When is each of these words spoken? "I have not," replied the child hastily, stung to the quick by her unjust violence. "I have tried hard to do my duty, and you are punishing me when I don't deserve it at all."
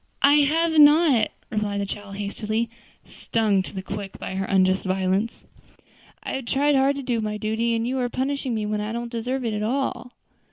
"I 0.23 0.37
have 0.37 0.79
not," 0.79 1.29
replied 1.51 1.79
the 1.79 1.85
child 1.85 2.15
hastily, 2.15 2.71
stung 3.05 3.61
to 3.61 3.71
the 3.71 3.83
quick 3.83 4.17
by 4.17 4.33
her 4.33 4.45
unjust 4.45 4.83
violence. 4.83 5.43
"I 6.23 6.33
have 6.33 6.45
tried 6.45 6.73
hard 6.75 6.95
to 6.95 7.03
do 7.03 7.21
my 7.21 7.37
duty, 7.37 7.75
and 7.75 7.87
you 7.87 7.99
are 7.99 8.09
punishing 8.09 8.55
me 8.55 8.65
when 8.65 8.81
I 8.81 8.93
don't 8.93 9.11
deserve 9.11 9.45
it 9.45 9.53
at 9.53 9.61
all." 9.61 10.13